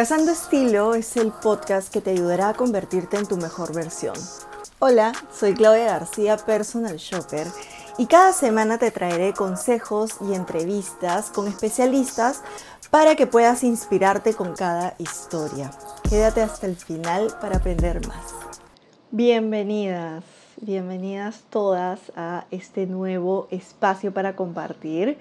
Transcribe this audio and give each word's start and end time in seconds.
Cazando 0.00 0.32
Estilo 0.32 0.94
es 0.94 1.18
el 1.18 1.30
podcast 1.30 1.92
que 1.92 2.00
te 2.00 2.12
ayudará 2.12 2.48
a 2.48 2.54
convertirte 2.54 3.18
en 3.18 3.26
tu 3.26 3.36
mejor 3.36 3.74
versión. 3.74 4.14
Hola, 4.78 5.12
soy 5.30 5.52
Claudia 5.52 5.84
García, 5.84 6.38
personal 6.38 6.96
shopper, 6.96 7.46
y 7.98 8.06
cada 8.06 8.32
semana 8.32 8.78
te 8.78 8.90
traeré 8.90 9.34
consejos 9.34 10.12
y 10.26 10.32
entrevistas 10.32 11.28
con 11.28 11.48
especialistas 11.48 12.40
para 12.90 13.14
que 13.14 13.26
puedas 13.26 13.62
inspirarte 13.62 14.32
con 14.32 14.56
cada 14.56 14.94
historia. 14.96 15.70
Quédate 16.08 16.40
hasta 16.40 16.66
el 16.66 16.76
final 16.76 17.36
para 17.38 17.58
aprender 17.58 18.00
más. 18.08 18.24
Bienvenidas, 19.10 20.24
bienvenidas 20.62 21.42
todas 21.50 22.00
a 22.16 22.46
este 22.50 22.86
nuevo 22.86 23.48
espacio 23.50 24.14
para 24.14 24.34
compartir. 24.34 25.18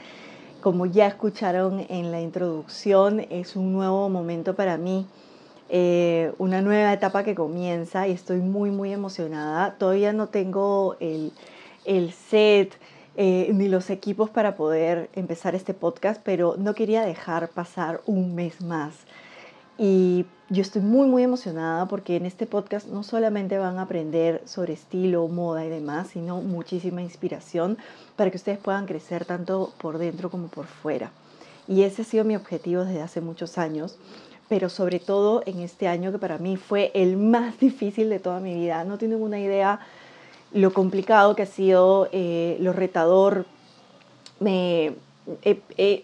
Como 0.62 0.86
ya 0.86 1.08
escucharon 1.08 1.86
en 1.88 2.12
la 2.12 2.20
introducción, 2.20 3.22
es 3.30 3.56
un 3.56 3.72
nuevo 3.72 4.10
momento 4.10 4.56
para 4.56 4.78
mí, 4.78 5.08
eh, 5.70 6.34
una 6.38 6.62
nueva 6.62 6.92
etapa 6.92 7.24
que 7.24 7.34
comienza 7.34 8.10
y 8.10 8.12
estoy 8.12 8.40
muy, 8.40 8.70
muy 8.70 8.92
emocionada. 8.92 9.76
Todavía 9.78 10.12
no 10.12 10.28
tengo 10.28 10.98
el, 11.00 11.32
set 12.12 12.74
eh, 13.16 13.50
ni 13.54 13.70
los 13.70 13.90
equipos 13.90 14.30
para 14.30 14.58
poder 14.58 15.10
empezar 15.16 15.56
este 15.56 15.74
podcast, 15.74 16.20
pero 16.26 16.56
no 16.58 16.76
quería 16.76 17.04
dejar 17.04 17.48
pasar 17.50 18.02
un 18.06 18.36
mes 18.36 18.60
más. 18.60 18.96
Y 19.82 20.26
yo 20.50 20.62
estoy 20.62 20.82
muy, 20.82 21.08
muy 21.08 21.24
emocionada 21.24 21.88
porque 21.88 22.18
en 22.18 22.26
este 22.26 22.46
podcast 22.46 22.90
no 22.90 23.02
solamente 23.02 23.58
van 23.58 23.78
a 23.78 23.84
aprender 23.84 24.42
sobre 24.46 24.74
estilo, 24.74 25.26
moda 25.30 25.66
y 25.66 25.70
demás, 25.70 26.10
sino 26.10 26.42
muchísima 26.42 27.02
inspiración 27.02 27.78
para 28.18 28.30
que 28.30 28.36
ustedes 28.36 28.58
puedan 28.58 28.88
crecer 28.88 29.24
tanto 29.24 29.72
por 29.78 29.98
dentro 29.98 30.30
como 30.30 30.50
por 30.50 30.66
fuera. 30.66 31.12
Y 31.66 31.84
ese 31.84 32.02
ha 32.02 32.06
sido 32.06 32.26
mi 32.26 32.36
objetivo 32.36 32.84
desde 32.84 33.02
hace 33.02 33.22
muchos 33.22 33.58
años, 33.58 33.98
pero 34.50 34.68
sobre 34.68 35.00
todo 35.00 35.44
en 35.46 35.62
este 35.62 35.88
año 35.88 36.12
que 36.12 36.20
para 36.20 36.40
mí 36.40 36.58
fue 36.58 36.92
el 36.94 37.16
más 37.16 37.58
difícil 37.62 38.10
de 38.10 38.20
toda 38.20 38.42
mi 38.42 38.56
vida. 38.56 38.84
No 38.84 38.98
tienen 38.98 39.22
una 39.22 39.40
idea 39.40 39.80
lo 40.52 40.74
complicado 40.74 41.38
que 41.38 41.44
ha 41.44 41.46
sido, 41.46 42.10
eh, 42.12 42.58
lo 42.60 42.74
retador. 42.74 43.46
Me, 44.42 44.94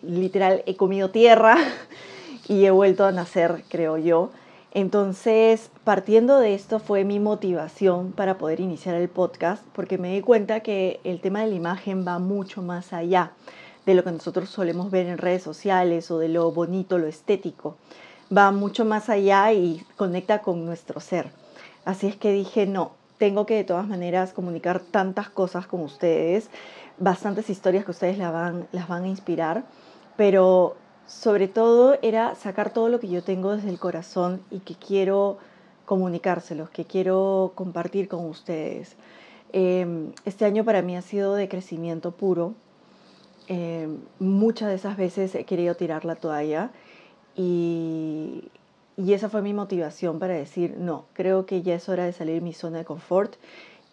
literal, 0.01 0.63
he 0.65 0.77
comido 0.77 1.09
tierra 1.09 1.57
y 2.47 2.65
he 2.65 2.71
vuelto 2.71 3.05
a 3.05 3.11
nacer, 3.11 3.63
creo 3.69 3.97
yo. 3.97 4.31
Entonces, 4.71 5.71
partiendo 5.83 6.39
de 6.39 6.53
esto 6.53 6.79
fue 6.79 7.05
mi 7.05 7.19
motivación 7.19 8.11
para 8.11 8.37
poder 8.37 8.59
iniciar 8.59 8.95
el 8.95 9.07
podcast, 9.07 9.63
porque 9.73 9.97
me 9.97 10.13
di 10.13 10.21
cuenta 10.21 10.59
que 10.59 10.99
el 11.03 11.21
tema 11.21 11.41
de 11.41 11.47
la 11.47 11.55
imagen 11.55 12.05
va 12.05 12.19
mucho 12.19 12.61
más 12.61 12.91
allá 12.91 13.31
de 13.85 13.93
lo 13.93 14.03
que 14.03 14.11
nosotros 14.11 14.49
solemos 14.49 14.91
ver 14.91 15.05
en 15.05 15.17
redes 15.17 15.43
sociales 15.43 16.11
o 16.11 16.19
de 16.19 16.27
lo 16.27 16.51
bonito, 16.51 16.97
lo 16.97 17.07
estético. 17.07 17.77
Va 18.35 18.51
mucho 18.51 18.83
más 18.83 19.09
allá 19.09 19.53
y 19.53 19.81
conecta 19.95 20.41
con 20.41 20.65
nuestro 20.65 20.99
ser. 20.99 21.29
Así 21.85 22.07
es 22.07 22.15
que 22.15 22.31
dije, 22.31 22.65
no, 22.65 22.91
tengo 23.17 23.45
que 23.45 23.55
de 23.55 23.63
todas 23.63 23.87
maneras 23.87 24.33
comunicar 24.33 24.79
tantas 24.79 25.29
cosas 25.29 25.67
con 25.67 25.81
ustedes, 25.81 26.49
bastantes 26.97 27.49
historias 27.49 27.85
que 27.85 27.91
ustedes 27.91 28.17
las 28.17 28.33
van, 28.33 28.67
las 28.71 28.87
van 28.87 29.03
a 29.03 29.07
inspirar, 29.07 29.63
pero 30.17 30.75
sobre 31.07 31.47
todo 31.47 31.97
era 32.01 32.35
sacar 32.35 32.73
todo 32.73 32.89
lo 32.89 32.99
que 32.99 33.07
yo 33.07 33.23
tengo 33.23 33.55
desde 33.55 33.69
el 33.69 33.79
corazón 33.79 34.41
y 34.49 34.59
que 34.59 34.75
quiero 34.75 35.37
comunicárselos, 35.85 36.69
que 36.69 36.85
quiero 36.85 37.51
compartir 37.55 38.07
con 38.07 38.25
ustedes. 38.25 38.95
Em, 39.53 40.11
este 40.25 40.45
año 40.45 40.65
para 40.65 40.81
mí 40.81 40.97
ha 40.97 41.01
sido 41.01 41.35
de 41.35 41.47
crecimiento 41.47 42.11
puro. 42.11 42.53
Em, 43.47 43.99
muchas 44.19 44.69
de 44.69 44.75
esas 44.75 44.97
veces 44.97 45.35
he 45.35 45.45
querido 45.45 45.75
tirar 45.75 46.03
la 46.05 46.15
toalla 46.15 46.71
y, 47.35 48.49
y 48.97 49.13
esa 49.13 49.29
fue 49.29 49.41
mi 49.43 49.53
motivación 49.53 50.17
para 50.19 50.33
decir, 50.33 50.75
no, 50.79 51.05
creo 51.13 51.45
que 51.45 51.61
ya 51.61 51.75
es 51.75 51.87
hora 51.87 52.05
de 52.05 52.13
salir 52.13 52.35
de 52.35 52.41
mi 52.41 52.53
zona 52.53 52.79
de 52.79 52.85
confort 52.85 53.35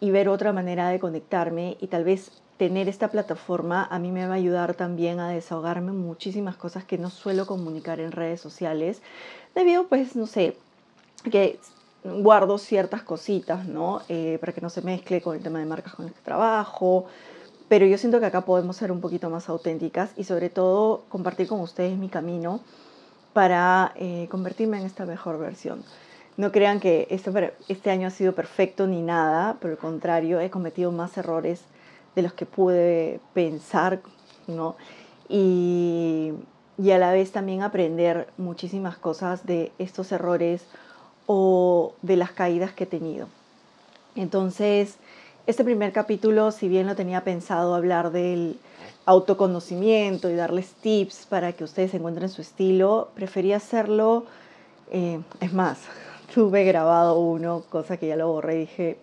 y 0.01 0.11
ver 0.11 0.29
otra 0.29 0.53
manera 0.53 0.89
de 0.89 0.99
conectarme 0.99 1.77
y 1.81 1.89
tal 1.89 2.05
vez 2.05 2.43
tener 2.63 2.89
esta 2.89 3.09
plataforma 3.09 3.89
a 3.91 3.99
mí 3.99 4.13
me 4.13 4.25
va 4.25 4.35
a 4.35 4.37
ayudar 4.37 4.75
también 4.75 5.19
a 5.19 5.31
desahogarme 5.31 5.91
muchísimas 5.91 6.55
cosas 6.55 6.85
que 6.85 6.97
no 6.97 7.11
suelo 7.11 7.45
comunicar 7.45 7.99
en 7.99 8.13
redes 8.13 8.41
sociales, 8.41 9.03
debido 9.53 9.89
pues, 9.89 10.15
no 10.15 10.29
sé, 10.29 10.57
que 11.29 11.59
guardo 12.05 12.59
ciertas 12.59 13.03
cositas, 13.03 13.67
¿no? 13.67 14.03
Eh, 14.09 14.39
para 14.41 14.53
que 14.53 14.61
no 14.61 14.71
se 14.71 14.81
mezcle 14.81 15.21
con 15.21 15.35
el 15.35 15.43
tema 15.43 15.59
de 15.59 15.65
marcas 15.65 15.97
con 15.97 16.05
las 16.05 16.15
que 16.15 16.21
trabajo, 16.21 17.07
pero 17.67 17.85
yo 17.85 17.99
siento 17.99 18.21
que 18.21 18.27
acá 18.27 18.43
podemos 18.43 18.77
ser 18.77 18.93
un 18.93 19.01
poquito 19.01 19.29
más 19.29 19.49
auténticas 19.49 20.13
y 20.17 20.23
sobre 20.23 20.49
todo 20.49 21.03
compartir 21.09 21.49
con 21.49 21.59
ustedes 21.59 21.99
mi 21.99 22.09
camino 22.09 22.61
para 23.33 23.93
eh, 23.97 24.29
convertirme 24.31 24.79
en 24.79 24.87
esta 24.87 25.05
mejor 25.05 25.37
versión. 25.41 25.83
No 26.37 26.53
crean 26.53 26.79
que 26.79 27.09
este, 27.11 27.55
este 27.67 27.91
año 27.91 28.07
ha 28.07 28.11
sido 28.11 28.37
perfecto 28.37 28.87
ni 28.87 29.03
nada, 29.03 29.55
por 29.55 29.73
el 29.73 29.79
contrario, 29.79 30.39
he 30.39 30.49
cometido 30.49 30.93
más 30.93 31.19
errores 31.19 31.65
de 32.15 32.23
los 32.23 32.33
que 32.33 32.47
pude 32.47 33.21
pensar, 33.35 34.01
¿no? 34.47 34.77
Y, 35.29 36.33
y 36.79 36.91
a 36.91 36.99
la 36.99 37.13
vez 37.13 37.33
también 37.33 37.63
aprender 37.63 38.29
muchísimas 38.37 38.97
cosas 38.99 39.47
de 39.47 39.73
estos 39.79 40.13
errores 40.13 40.65
o 41.27 41.95
de 42.03 42.17
las 42.17 42.33
caídas 42.33 42.73
que 42.73 42.85
he 42.85 42.87
tenido. 42.87 43.29
Entonces, 44.15 44.97
este 45.47 45.65
primer 45.65 45.93
capítulo, 45.93 46.53
si 46.53 46.69
bien 46.69 46.87
lo 46.87 46.95
tenía 46.95 47.25
pensado 47.25 47.75
hablar 47.75 48.13
del 48.13 48.59
autoconocimiento 49.07 50.31
y 50.31 50.35
darles 50.35 50.73
tips 50.75 51.27
para 51.27 51.53
que 51.53 51.65
ustedes 51.65 51.95
encuentren 51.95 52.29
su 52.29 52.43
estilo, 52.43 53.09
preferí 53.15 53.53
hacerlo, 53.53 54.25
eh, 54.91 55.21
es 55.41 55.53
más, 55.53 55.81
tuve 56.35 56.65
grabado 56.65 57.19
uno, 57.19 57.65
cosa 57.71 57.97
que 57.97 58.07
ya 58.07 58.17
lo 58.17 58.29
borré 58.29 58.57
y 58.57 58.61
dije, 58.61 58.99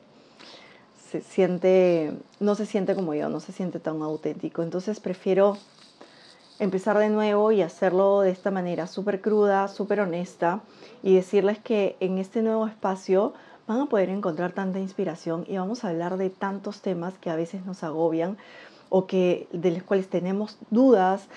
se 1.10 1.22
siente, 1.22 2.14
no 2.40 2.56
se 2.56 2.66
siente 2.66 2.94
como 2.94 3.14
yo, 3.14 3.30
no 3.30 3.40
se 3.40 3.52
siente 3.52 3.80
tan 3.80 4.02
auténtico. 4.02 4.62
Entonces 4.62 5.00
prefiero 5.00 5.58
empezar 6.60 6.98
de 6.98 7.10
nuevo 7.10 7.52
y 7.52 7.62
hacerlo 7.62 8.22
de 8.22 8.32
esta 8.32 8.52
manera 8.52 8.86
súper 8.86 9.22
cruda, 9.22 9.68
súper 9.68 10.02
honesta 10.02 10.62
y 11.02 11.16
decirles 11.16 11.58
que 11.58 11.96
en 12.00 12.18
este 12.18 12.42
nuevo 12.42 12.68
espacio 12.68 13.34
van 13.68 13.82
a 13.82 13.86
poder 13.88 14.10
encontrar 14.10 14.52
tanta 14.52 14.80
inspiración 14.80 15.46
y 15.48 15.58
vamos 15.58 15.84
a 15.84 15.90
hablar 15.90 16.18
de 16.18 16.30
tantos 16.30 16.82
temas 16.82 17.18
que 17.18 17.30
a 17.30 17.36
veces 17.36 17.66
nos 17.66 17.84
agobian 17.84 18.38
o 18.90 19.08
que 19.08 19.48
de 19.52 19.72
los 19.72 19.84
cuales 19.84 20.10
tenemos 20.10 20.58
dudas 20.70 21.28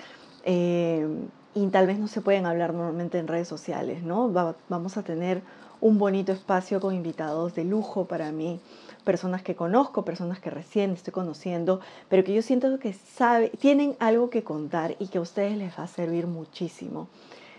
eh, 0.43 1.07
y 1.55 1.67
tal 1.67 1.87
vez 1.87 1.99
no 1.99 2.07
se 2.07 2.21
pueden 2.21 2.45
hablar 2.45 2.73
normalmente 2.73 3.17
en 3.17 3.27
redes 3.27 3.47
sociales, 3.47 4.03
¿no? 4.03 4.29
vamos 4.67 4.97
a 4.97 5.03
tener 5.03 5.41
un 5.79 5.99
bonito 5.99 6.31
espacio 6.31 6.79
con 6.79 6.95
invitados 6.95 7.55
de 7.55 7.63
lujo 7.63 8.05
para 8.05 8.31
mí 8.31 8.59
personas 9.03 9.41
que 9.41 9.55
conozco, 9.55 10.05
personas 10.05 10.39
que 10.39 10.49
recién 10.49 10.91
estoy 10.91 11.13
conociendo, 11.13 11.79
pero 12.09 12.23
que 12.23 12.33
yo 12.33 12.41
siento 12.41 12.79
que 12.79 12.93
sabe, 12.93 13.49
tienen 13.49 13.95
algo 13.99 14.29
que 14.29 14.43
contar 14.43 14.95
y 14.99 15.07
que 15.07 15.17
a 15.17 15.21
ustedes 15.21 15.57
les 15.57 15.77
va 15.77 15.83
a 15.83 15.87
servir 15.87 16.27
muchísimo. 16.27 17.07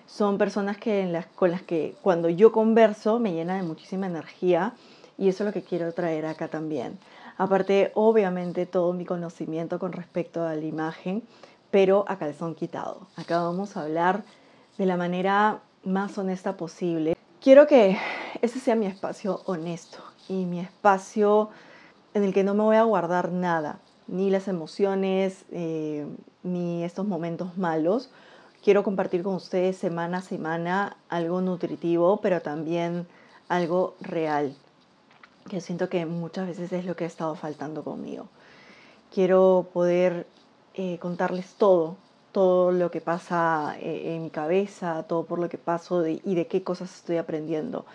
Son 0.07 0.39
personas 0.39 0.77
que 0.77 1.25
con 1.35 1.51
las 1.51 1.63
que 1.63 1.95
cuando 2.03 2.29
yo 2.29 2.53
converso 2.53 3.19
me 3.19 3.33
llena 3.33 3.57
de 3.57 3.63
muchísima 3.63 4.07
energía 4.07 4.75
y 5.17 5.29
eso 5.29 5.45
es 5.45 5.47
lo 5.47 5.53
que 5.53 5.63
quiero 5.63 5.93
traer 5.93 6.27
acá 6.27 6.49
también. 6.49 6.99
Aparte, 7.37 7.91
obviamente, 7.95 8.67
todo 8.67 8.93
mi 8.93 9.05
conocimiento 9.05 9.79
con 9.79 9.93
respecto 9.93 10.47
a 10.47 10.55
la 10.55 10.65
imagen, 10.65 11.23
pero 11.71 12.05
a 12.07 12.17
calzón 12.17 12.55
quitado. 12.55 13.09
Acá 13.17 13.43
vamos 13.43 13.77
a 13.77 13.83
hablar 13.83 14.23
de 14.79 14.87
la 14.87 14.97
manera 14.97 15.61
más 15.85 16.17
honesta 16.19 16.57
posible. 16.57 17.17
Quiero 17.41 17.67
que 17.67 17.99
ese 18.45 18.61
sea 18.61 18.75
mi 18.75 18.85
espacio 18.85 19.41
honesto, 19.47 19.99
y 20.29 20.45
mi 20.45 20.61
espacio 20.61 21.49
en 22.13 22.25
el 22.25 22.35
que 22.35 22.45
no 22.45 22.53
me 22.53 22.63
voy 22.63 22.77
a 22.77 22.83
guardar 22.83 23.33
nada, 23.33 23.79
ni 24.07 24.29
las 24.29 24.49
emociones, 24.49 25.47
eh, 25.51 26.07
ni 26.43 26.85
estos 26.85 27.07
momentos 27.07 27.57
malos. 27.57 28.11
Quiero 28.63 28.83
compartir 28.83 29.23
con 29.23 29.35
ustedes 29.35 29.79
semana 29.79 30.19
a 30.19 30.23
semana 30.23 30.97
algo 31.09 31.41
nutritivo, 31.41 32.19
pero 32.19 32.43
también 32.43 33.07
algo 33.49 33.95
real, 34.01 34.55
que 35.49 35.63
siento 35.63 35.89
que 35.89 36.05
muchas 36.05 36.47
veces 36.47 36.71
es 36.73 36.85
lo 36.85 36.97
que 36.97 37.05
ha 37.05 37.07
estado 37.07 37.35
faltando 37.37 37.83
conmigo. 37.83 38.27
Quiero 39.11 39.69
poder 39.73 40.27
eh, 40.75 40.99
contarles 40.99 41.55
todo, 41.55 41.97
todo 42.33 42.73
lo 42.73 42.91
que 42.91 43.01
pasa 43.01 43.77
eh, 43.79 44.15
en 44.15 44.23
mi 44.25 44.31
cabeza, 44.31 45.05
todo 45.05 45.25
por 45.25 45.39
lo 45.39 45.49
que 45.49 45.57
paso 45.57 46.07
y 46.07 46.35
de 46.35 46.47
qué 46.47 46.63
cosas 46.63 46.95
estoy 46.95 47.17
aprendiendo. 47.17 47.87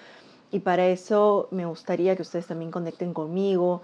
Y 0.51 0.59
para 0.59 0.87
eso 0.87 1.47
me 1.51 1.65
gustaría 1.65 2.15
que 2.15 2.23
ustedes 2.23 2.47
también 2.47 2.71
conecten 2.71 3.13
conmigo, 3.13 3.81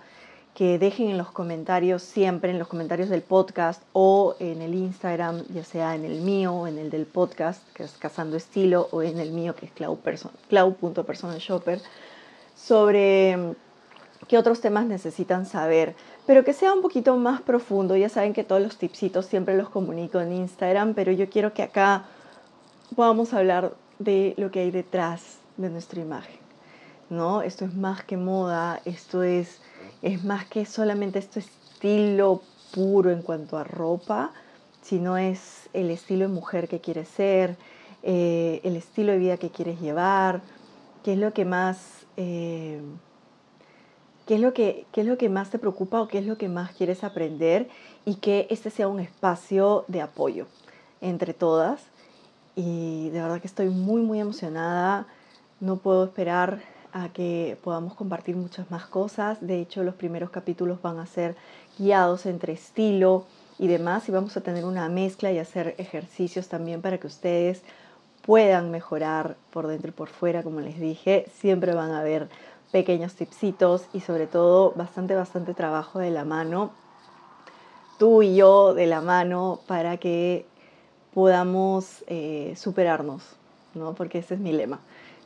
que 0.55 0.79
dejen 0.79 1.09
en 1.09 1.17
los 1.17 1.31
comentarios, 1.31 2.01
siempre 2.01 2.49
en 2.49 2.59
los 2.59 2.69
comentarios 2.69 3.09
del 3.09 3.21
podcast 3.21 3.83
o 3.91 4.37
en 4.39 4.61
el 4.61 4.73
Instagram, 4.73 5.43
ya 5.49 5.65
sea 5.65 5.95
en 5.95 6.05
el 6.05 6.21
mío 6.21 6.53
o 6.53 6.65
en 6.65 6.77
el 6.77 6.89
del 6.89 7.05
podcast, 7.05 7.61
que 7.73 7.83
es 7.83 7.91
Cazando 7.99 8.37
Estilo, 8.37 8.87
o 8.91 9.03
en 9.03 9.19
el 9.19 9.31
mío, 9.31 9.53
que 9.53 9.65
es 9.65 9.73
clau.personalshopper, 9.73 11.81
sobre 12.55 13.35
mm, 13.35 13.51
qué 14.29 14.37
otros 14.37 14.61
temas 14.61 14.85
necesitan 14.85 15.45
saber, 15.45 15.93
pero 16.25 16.45
que 16.45 16.53
sea 16.53 16.73
un 16.73 16.81
poquito 16.81 17.17
más 17.17 17.41
profundo. 17.41 17.97
Ya 17.97 18.07
saben 18.07 18.31
que 18.31 18.45
todos 18.45 18.61
los 18.61 18.77
tipsitos 18.77 19.25
siempre 19.25 19.57
los 19.57 19.67
comunico 19.67 20.21
en 20.21 20.31
Instagram, 20.31 20.93
pero 20.93 21.11
yo 21.11 21.29
quiero 21.29 21.53
que 21.53 21.63
acá 21.63 22.05
podamos 22.95 23.33
hablar 23.33 23.73
de 23.99 24.35
lo 24.37 24.51
que 24.51 24.61
hay 24.61 24.71
detrás 24.71 25.39
de 25.57 25.69
nuestra 25.69 25.99
imagen. 25.99 26.44
¿No? 27.09 27.41
Esto 27.41 27.65
es 27.65 27.73
más 27.75 28.03
que 28.03 28.17
moda, 28.17 28.81
esto 28.85 29.23
es, 29.23 29.61
es 30.01 30.23
más 30.23 30.45
que 30.45 30.65
solamente 30.65 31.19
este 31.19 31.39
estilo 31.39 32.41
puro 32.73 33.11
en 33.11 33.21
cuanto 33.21 33.57
a 33.57 33.63
ropa, 33.63 34.33
sino 34.81 35.17
es 35.17 35.69
el 35.73 35.89
estilo 35.89 36.27
de 36.27 36.33
mujer 36.33 36.67
que 36.67 36.79
quieres 36.79 37.07
ser, 37.07 37.57
eh, 38.03 38.61
el 38.63 38.75
estilo 38.75 39.11
de 39.13 39.17
vida 39.17 39.37
que 39.37 39.49
quieres 39.49 39.79
llevar, 39.79 40.41
qué 41.03 41.13
es 41.13 41.19
lo 41.19 41.33
que 41.33 41.45
más... 41.45 42.05
Eh, 42.17 42.81
¿Qué 44.25 44.35
es, 44.35 44.41
lo 44.41 44.55
que, 44.55 44.87
¿Qué 44.91 45.01
es 45.01 45.07
lo 45.07 45.19
que 45.19 45.29
más 45.29 45.51
te 45.51 45.59
preocupa 45.59 46.01
o 46.01 46.07
qué 46.07 46.17
es 46.17 46.25
lo 46.25 46.35
que 46.35 46.49
más 46.49 46.71
quieres 46.71 47.03
aprender? 47.03 47.69
Y 48.05 48.15
que 48.15 48.47
este 48.49 48.71
sea 48.71 48.87
un 48.87 48.99
espacio 48.99 49.85
de 49.87 50.01
apoyo 50.01 50.47
entre 50.99 51.35
todas. 51.35 51.83
Y 52.55 53.09
de 53.09 53.21
verdad 53.21 53.39
que 53.39 53.45
estoy 53.45 53.69
muy, 53.69 54.01
muy 54.01 54.19
emocionada. 54.19 55.05
No 55.59 55.77
puedo 55.77 56.05
esperar 56.05 56.59
a 56.95 57.09
que 57.09 57.57
podamos 57.61 57.93
compartir 57.93 58.37
muchas 58.37 58.71
más 58.71 58.85
cosas. 58.85 59.45
De 59.45 59.59
hecho, 59.59 59.83
los 59.83 59.95
primeros 59.95 60.29
capítulos 60.29 60.81
van 60.81 60.97
a 60.97 61.05
ser 61.05 61.35
guiados 61.77 62.25
entre 62.25 62.53
estilo 62.53 63.25
y 63.59 63.67
demás 63.67 64.07
y 64.07 64.13
vamos 64.13 64.37
a 64.37 64.41
tener 64.41 64.63
una 64.63 64.87
mezcla 64.87 65.29
y 65.29 65.37
hacer 65.37 65.75
ejercicios 65.77 66.47
también 66.47 66.81
para 66.81 66.97
que 66.97 67.07
ustedes 67.07 67.63
puedan 68.21 68.71
mejorar 68.71 69.35
por 69.51 69.67
dentro 69.67 69.89
y 69.89 69.91
por 69.91 70.07
fuera, 70.07 70.41
como 70.41 70.61
les 70.61 70.79
dije. 70.79 71.29
Siempre 71.37 71.75
van 71.75 71.91
a 71.91 71.99
haber 71.99 72.29
pequeños 72.71 73.13
tipsitos 73.15 73.87
y 73.91 73.99
sobre 73.99 74.25
todo 74.25 74.71
bastante, 74.71 75.15
bastante 75.15 75.53
trabajo 75.53 75.99
de 75.99 76.11
la 76.11 76.23
mano, 76.23 76.71
tú 77.99 78.21
y 78.21 78.37
yo 78.37 78.73
de 78.73 78.87
la 78.87 79.01
mano 79.01 79.59
para 79.67 79.97
que 79.97 80.45
podamos 81.13 82.05
eh, 82.07 82.53
superarnos, 82.55 83.35
¿no? 83.73 83.95
Porque 83.95 84.19
ese 84.19 84.35
es 84.35 84.39
mi 84.39 84.53
lema. 84.53 84.79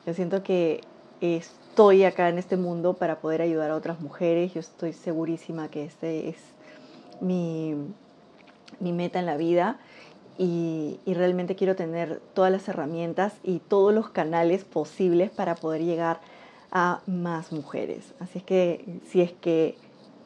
Yo 0.08 0.16
siento 0.16 0.42
que 0.42 0.82
estoy 1.22 2.04
acá 2.04 2.30
en 2.30 2.38
este 2.38 2.58
mundo 2.58 2.94
para 2.94 3.20
poder 3.20 3.42
ayudar 3.42 3.72
a 3.72 3.76
otras 3.76 4.02
mujeres. 4.02 4.54
Yo 4.54 4.60
estoy 4.60 4.94
segurísima 4.94 5.70
que 5.70 5.86
este 5.86 6.30
es 6.30 6.38
mi, 7.22 7.76
mi 8.80 8.94
meta 8.94 9.20
en 9.20 9.26
la 9.26 9.38
vida 9.38 9.80
y, 10.38 11.00
y, 11.06 11.14
realmente 11.14 11.56
quiero 11.56 11.76
tener 11.76 12.22
todas 12.34 12.52
las 12.52 12.68
herramientas 12.70 13.34
y 13.44 13.60
todos 13.60 13.94
los 13.94 14.10
canales 14.10 14.64
posibles 14.64 15.30
para 15.30 15.56
poder 15.56 15.84
llegar 15.84 16.22
a 16.72 17.02
más 17.08 17.52
mujeres. 17.52 18.14
Así 18.20 18.40
es 18.40 18.44
que 18.46 18.86
si 19.06 19.22
es 19.22 19.34
que 19.34 19.76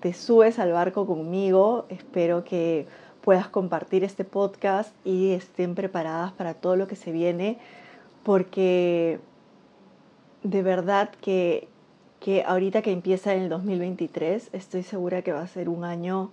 te 0.02 0.14
subes 0.14 0.60
al 0.60 0.72
barco 0.72 1.08
conmigo, 1.08 1.86
espero 1.90 2.44
que 2.44 2.86
puedas 3.22 3.48
compartir 3.48 4.04
este 4.04 4.26
podcast 4.26 4.94
y 5.06 5.32
estén 5.32 5.76
preparadas 5.76 6.34
para 6.34 6.54
todo 6.54 6.76
lo 6.76 6.88
que 6.88 6.98
se 6.98 7.12
viene, 7.12 7.58
porque 8.24 9.20
de 10.44 10.62
verdad 10.62 11.10
que, 11.22 11.68
que 12.20 12.44
ahorita 12.44 12.82
que 12.82 12.92
empieza 12.92 13.34
el 13.34 13.50
2023, 13.50 14.50
estoy 14.54 14.84
segura 14.84 15.22
que 15.22 15.32
va 15.32 15.42
a 15.42 15.48
ser 15.48 15.70
un 15.70 15.84
año 15.84 16.32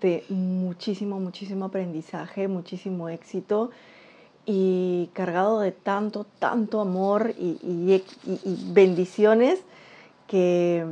de 0.00 0.24
muchísimo, 0.28 1.18
muchísimo 1.20 1.66
aprendizaje, 1.66 2.48
muchísimo 2.48 3.08
éxito 3.08 3.70
y 4.44 5.10
cargado 5.12 5.60
de 5.60 5.72
tanto, 5.72 6.26
tanto 6.38 6.80
amor 6.80 7.34
y, 7.38 8.02
bendiciones 8.72 9.60
que 10.26 10.84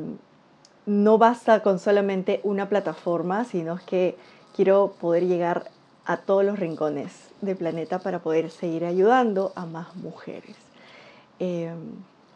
no 0.87 1.19
basta 1.19 1.63
con 1.63 1.79
solamente 1.79 2.41
una 2.43 2.69
plataforma, 2.69 3.45
sino 3.45 3.79
que 3.87 4.17
quiero 4.57 4.95
poder 5.01 5.27
llegar 5.27 5.71
a 6.07 6.19
todos 6.19 6.45
los 6.45 6.59
rincones 6.59 7.13
del 7.41 7.57
planeta 7.57 8.01
para 8.01 8.19
poder 8.21 8.51
seguir 8.51 8.85
ayudando 8.85 9.53
a 9.55 9.67
más 9.67 9.95
mujeres. 9.97 10.57
Eh, 11.39 11.73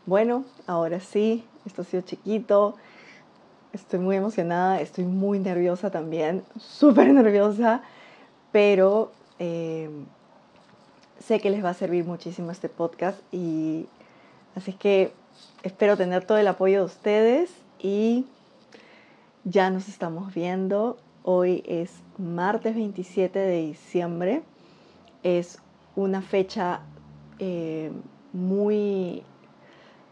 bueno, 0.09 0.47
ahora 0.67 1.01
sí, 1.01 1.45
esto 1.67 1.83
ha 1.83 1.85
sido 1.85 2.03
chiquito. 2.03 2.77
Estoy 3.75 3.99
muy 3.99 4.17
emocionada, 4.17 4.81
estoy 4.81 5.05
muy 5.05 5.39
nerviosa 5.39 5.91
también, 5.91 6.45
súper 6.59 7.13
nerviosa, 7.13 7.83
pero 8.51 9.13
eh, 9.39 9.91
sé 11.19 11.41
que 11.41 11.51
les 11.51 11.63
va 11.63 11.71
a 11.71 11.75
servir 11.75 12.07
muchísimo 12.07 12.51
este 12.51 12.71
podcast 12.71 13.21
y 13.33 13.87
así 14.57 14.73
que 14.73 15.13
espero 15.63 15.99
tener 15.99 16.25
todo 16.25 16.39
el 16.39 16.49
apoyo 16.49 16.79
de 16.79 16.85
ustedes 16.87 17.51
y 17.79 18.25
ya 19.45 19.69
nos 19.69 19.91
estamos 19.91 20.33
viendo. 20.33 20.97
Hoy 21.23 21.63
es 21.67 21.93
martes 22.17 22.75
27 22.75 23.39
de 23.39 23.61
diciembre, 23.61 24.43
es 25.23 25.59
una 25.97 26.23
fecha 26.23 26.81
eh, 27.39 27.93
muy 28.33 29.23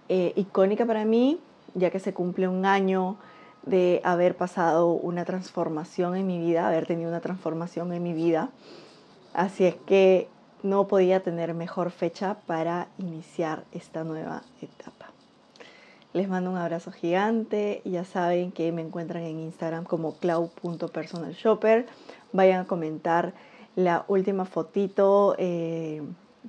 eh, 0.09 0.33
icónica 0.37 0.87
para 0.87 1.05
mí, 1.05 1.41
ya 1.75 1.91
que 1.91 2.01
se 2.01 2.15
cumple 2.15 2.49
un 2.49 2.65
año 2.67 3.17
de 3.65 4.01
haber 4.05 4.37
pasado 4.37 4.89
una 4.89 5.25
transformación 5.25 6.17
en 6.17 6.27
mi 6.27 6.39
vida, 6.39 6.69
haber 6.69 6.87
tenido 6.87 7.11
una 7.11 7.21
transformación 7.21 7.93
en 7.93 8.03
mi 8.03 8.13
vida. 8.13 8.51
Así 9.35 9.65
es 9.65 9.75
que 9.75 10.29
no 10.63 10.89
podía 10.89 11.23
tener 11.23 11.55
mejor 11.55 11.91
fecha 11.91 12.37
para 12.47 12.89
iniciar 12.99 13.65
esta 13.73 14.05
nueva 14.05 14.43
etapa. 14.63 15.11
Les 16.13 16.29
mando 16.29 16.51
un 16.51 16.57
abrazo 16.57 16.93
gigante. 16.93 17.83
Ya 17.85 18.05
saben 18.05 18.51
que 18.51 18.73
me 18.73 18.81
encuentran 18.81 19.23
en 19.25 19.39
Instagram 19.41 19.85
como 19.85 20.15
clau.personalshopper. 20.15 21.87
Vayan 22.33 22.61
a 22.63 22.67
comentar 22.67 23.35
la 23.75 24.07
última 24.09 24.47
fotito, 24.47 25.35
eh, 25.39 26.01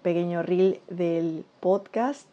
pequeño 0.01 0.41
reel 0.41 0.79
del 0.87 1.43
podcast 1.59 2.27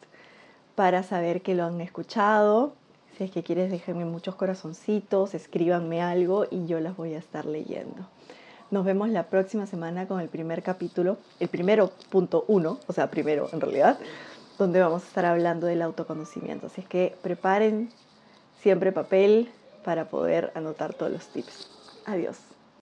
para 0.75 1.03
saber 1.03 1.43
que 1.43 1.55
lo 1.55 1.65
han 1.65 1.81
escuchado. 1.81 2.75
Si 3.17 3.25
es 3.25 3.31
que 3.31 3.43
quieres, 3.43 3.71
déjenme 3.71 4.05
muchos 4.05 4.35
corazoncitos, 4.35 5.35
escríbanme 5.35 6.03
algo 6.03 6.47
y 6.51 6.67
yo 6.67 6.81
las 6.81 6.97
voy 6.97 7.15
a 7.15 7.19
estar 7.19 7.45
leyendo. 7.47 8.09
Nos 8.71 8.85
vemos 8.85 9.09
la 9.09 9.25
próxima 9.25 9.67
semana 9.67 10.09
con 10.09 10.21
el 10.21 10.29
primer 10.29 10.63
capítulo, 10.63 11.19
el 11.39 11.49
primero 11.49 11.91
punto 12.11 12.45
uno, 12.49 12.81
o 12.89 12.93
sea, 12.93 13.11
primero 13.11 13.49
en 13.53 13.61
realidad, 13.61 13.99
donde 14.59 14.81
vamos 14.81 15.05
a 15.05 15.07
estar 15.07 15.25
hablando 15.27 15.67
del 15.67 15.83
autoconocimiento. 15.83 16.67
Así 16.67 16.81
es 16.81 16.89
que 16.89 17.15
preparen 17.23 17.91
siempre 18.61 18.91
papel 18.91 19.51
para 19.85 20.07
poder 20.07 20.51
anotar 20.55 20.95
todos 20.95 21.13
los 21.13 21.27
tips. 21.29 21.71
Adiós. 22.07 22.54